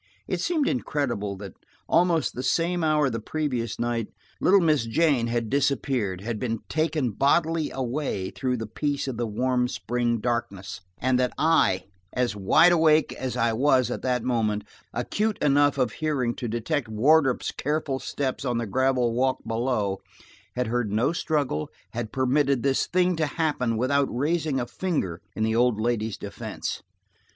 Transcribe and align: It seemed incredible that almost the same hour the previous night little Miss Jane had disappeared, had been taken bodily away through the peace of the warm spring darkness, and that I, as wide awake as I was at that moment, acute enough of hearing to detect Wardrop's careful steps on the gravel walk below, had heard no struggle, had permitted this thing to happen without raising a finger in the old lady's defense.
It 0.27 0.41
seemed 0.41 0.67
incredible 0.67 1.35
that 1.37 1.53
almost 1.87 2.33
the 2.33 2.41
same 2.41 2.83
hour 2.83 3.07
the 3.07 3.19
previous 3.19 3.77
night 3.77 4.07
little 4.39 4.59
Miss 4.59 4.87
Jane 4.87 5.27
had 5.27 5.47
disappeared, 5.47 6.21
had 6.21 6.39
been 6.39 6.61
taken 6.67 7.11
bodily 7.11 7.69
away 7.69 8.31
through 8.31 8.57
the 8.57 8.65
peace 8.65 9.07
of 9.07 9.17
the 9.17 9.27
warm 9.27 9.67
spring 9.67 10.17
darkness, 10.19 10.81
and 10.97 11.19
that 11.19 11.33
I, 11.37 11.83
as 12.13 12.35
wide 12.35 12.71
awake 12.71 13.13
as 13.13 13.37
I 13.37 13.53
was 13.53 13.91
at 13.91 14.01
that 14.01 14.23
moment, 14.23 14.63
acute 14.91 15.37
enough 15.37 15.77
of 15.77 15.91
hearing 15.91 16.33
to 16.37 16.47
detect 16.47 16.87
Wardrop's 16.87 17.51
careful 17.51 17.99
steps 17.99 18.43
on 18.43 18.57
the 18.57 18.65
gravel 18.65 19.13
walk 19.13 19.43
below, 19.45 19.99
had 20.55 20.65
heard 20.65 20.91
no 20.91 21.13
struggle, 21.13 21.69
had 21.91 22.11
permitted 22.11 22.63
this 22.63 22.87
thing 22.87 23.15
to 23.17 23.27
happen 23.27 23.77
without 23.77 24.07
raising 24.09 24.59
a 24.59 24.65
finger 24.65 25.21
in 25.35 25.43
the 25.43 25.55
old 25.55 25.79
lady's 25.79 26.17
defense. 26.17 26.81